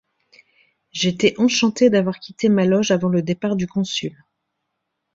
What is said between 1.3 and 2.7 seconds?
enchantée d'avoir quitté ma